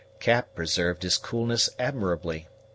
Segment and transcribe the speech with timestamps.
[0.19, 2.47] Cap preserved his coolness admirably.